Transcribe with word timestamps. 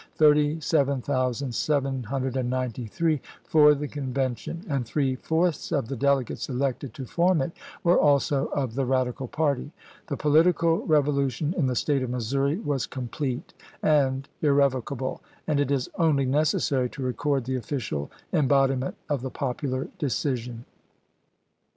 ties 0.01 0.09
in 0.09 0.15
the 0.15 0.23
State; 0.23 0.33
and 0.33 0.61
finally, 0.65 1.01
there 1.03 1.27
was 1.27 1.41
a 1.41 1.45
majority 1.45 1.51
vote 1.51 1.99
of 2.09 2.33
37,793 2.97 3.21
for 3.43 3.75
the 3.75 3.87
Convention, 3.87 4.65
and 4.67 4.83
three 4.87 5.15
fourths 5.15 5.71
of 5.71 5.89
the 5.89 5.95
delegates 5.95 6.49
elected 6.49 6.91
to 6.95 7.05
form 7.05 7.39
it 7.39 7.51
were 7.83 7.99
also 7.99 8.47
of 8.47 8.73
the 8.73 8.83
Eadical 8.83 9.31
party. 9.31 9.71
The 10.07 10.17
political 10.17 10.83
revolution 10.87 11.53
in 11.55 11.67
the 11.67 11.75
State 11.75 12.01
of 12.01 12.09
Missouri 12.09 12.57
was 12.57 12.87
complete 12.87 13.53
and 13.83 14.27
irrevocable, 14.41 15.21
and 15.45 15.59
it 15.59 15.69
is 15.69 15.87
only 15.99 16.25
necessary 16.25 16.89
to 16.89 17.03
record 17.03 17.45
the 17.45 17.57
official 17.57 18.09
embod 18.33 18.75
iment 18.75 18.95
of 19.07 19.21
the 19.21 19.29
popular 19.29 19.87
decision. 19.99 20.65